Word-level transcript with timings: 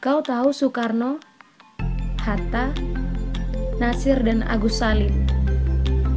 Kau 0.00 0.24
tahu 0.24 0.48
Soekarno, 0.48 1.20
Hatta, 2.24 2.72
Nasir 3.76 4.16
dan 4.24 4.40
Agus 4.48 4.80
Salim. 4.80 5.28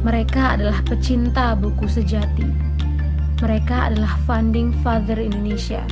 Mereka 0.00 0.56
adalah 0.56 0.80
pecinta 0.88 1.52
buku 1.52 1.84
sejati. 1.84 2.48
Mereka 3.44 3.92
adalah 3.92 4.16
funding 4.24 4.72
father 4.80 5.20
Indonesia. 5.20 5.84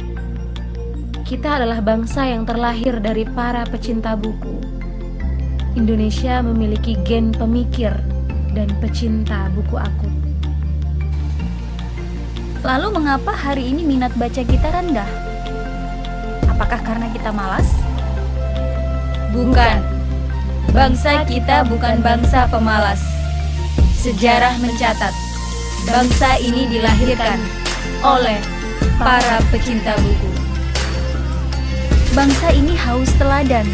Kita 1.21 1.61
adalah 1.61 1.85
bangsa 1.85 2.33
yang 2.33 2.49
terlahir 2.49 2.97
dari 2.97 3.29
para 3.29 3.69
pecinta 3.69 4.17
buku. 4.17 4.57
Indonesia 5.77 6.41
memiliki 6.41 6.97
gen 7.05 7.29
pemikir 7.37 7.93
dan 8.57 8.73
pecinta 8.81 9.53
buku 9.53 9.77
akut. 9.77 10.15
Lalu 12.65 12.89
mengapa 12.89 13.37
hari 13.37 13.69
ini 13.69 13.85
minat 13.85 14.17
baca 14.17 14.41
kita 14.41 14.81
rendah? 14.81 15.33
Apakah 16.49 16.81
karena 16.81 17.11
kita 17.13 17.29
malas? 17.29 17.82
Bukan. 19.33 19.81
Bangsa 20.77 21.25
kita 21.25 21.65
bukan 21.65 22.05
bangsa 22.05 22.45
pemalas. 22.53 23.01
Sejarah 23.97 24.61
mencatat, 24.61 25.15
bangsa 25.89 26.37
ini 26.37 26.69
dilahirkan 26.69 27.41
oleh 28.05 28.37
para 29.01 29.41
pecinta 29.49 29.97
buku. 30.01 30.31
Bangsa 32.13 32.53
ini 32.53 32.77
haus 32.77 33.09
teladan. 33.17 33.65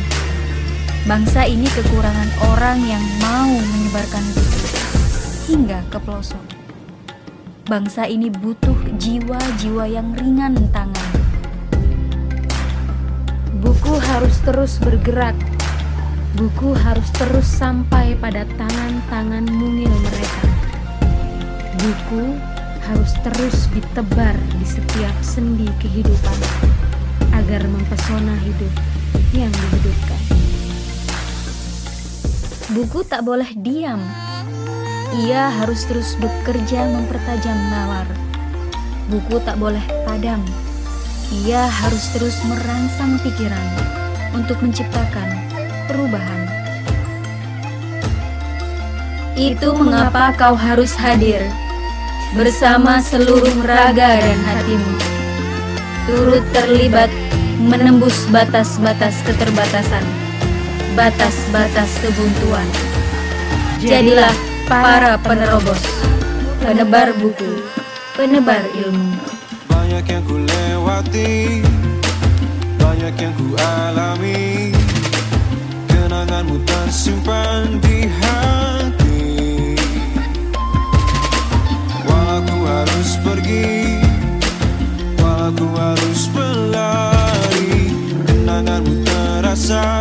Bangsa 1.10 1.42
ini 1.42 1.66
kekurangan 1.74 2.30
orang 2.54 2.78
yang 2.86 3.02
mau 3.18 3.50
menyebarkan 3.50 4.22
buku 4.30 4.62
hingga 5.50 5.82
ke 5.90 5.98
pelosok. 5.98 6.44
Bangsa 7.66 8.06
ini 8.06 8.30
butuh 8.30 8.78
jiwa-jiwa 8.94 9.90
yang 9.90 10.14
ringan 10.14 10.54
tangan 10.70 11.17
Buku 13.58 13.90
harus 13.98 14.38
terus 14.46 14.78
bergerak. 14.78 15.34
Buku 16.38 16.78
harus 16.78 17.10
terus 17.10 17.50
sampai 17.50 18.14
pada 18.14 18.46
tangan-tangan 18.54 19.50
mungil 19.50 19.90
mereka. 19.90 20.46
Buku 21.82 22.38
harus 22.86 23.10
terus 23.26 23.66
ditebar 23.74 24.38
di 24.54 24.62
setiap 24.62 25.10
sendi 25.26 25.66
kehidupan 25.82 26.38
agar 27.34 27.66
mempesona 27.66 28.38
hidup 28.46 28.70
yang 29.34 29.50
dihidupkan. 29.50 30.22
Buku 32.78 33.02
tak 33.10 33.26
boleh 33.26 33.50
diam. 33.58 33.98
Ia 35.26 35.50
harus 35.50 35.82
terus 35.82 36.14
bekerja 36.22 36.86
mempertajam 36.94 37.58
nalar. 37.74 38.06
Buku 39.10 39.42
tak 39.42 39.58
boleh 39.58 39.82
padam 40.06 40.46
ia 41.28 41.68
harus 41.68 42.08
terus 42.16 42.40
merangsang 42.48 43.20
pikiran 43.20 43.68
untuk 44.32 44.56
menciptakan 44.64 45.28
perubahan. 45.84 46.48
Itu 49.36 49.76
mengapa 49.76 50.34
kau 50.34 50.56
harus 50.56 50.96
hadir 50.96 51.44
bersama 52.34 52.98
seluruh 52.98 53.54
raga 53.62 54.18
dan 54.18 54.40
hatimu. 54.40 54.94
Turut 56.08 56.44
terlibat 56.56 57.12
menembus 57.60 58.24
batas-batas 58.32 59.20
keterbatasan, 59.28 60.02
batas-batas 60.96 61.90
kebuntuan. 62.00 62.66
Jadilah 63.78 64.32
para 64.66 65.20
penerobos, 65.20 65.84
penebar 66.64 67.12
buku, 67.20 67.62
penebar 68.16 68.64
ilmu. 68.74 69.14
Banyak 69.70 70.04
yang 70.08 70.24
lewati 70.88 71.60
Banyak 72.80 73.14
yang 73.20 73.34
ku 73.36 73.52
alami. 73.60 74.72
Kenanganmu 75.84 76.56
tersimpan 76.64 77.76
di 77.84 78.08
hati. 78.08 79.76
Walau 82.08 82.40
ku 82.48 82.56
harus 82.64 83.10
pergi 83.20 84.00
Walau 85.20 85.52
ku 85.52 85.66
harus 85.76 86.22
berlari 86.32 87.92
Kenanganmu 88.24 89.04
terasa 89.04 89.97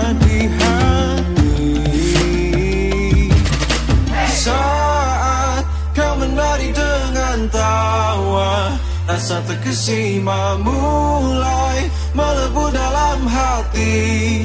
Rasa 9.07 9.40
terkesima 9.47 10.59
mulai 10.59 11.88
melebu 12.12 12.75
dalam 12.75 13.23
hati 13.23 14.37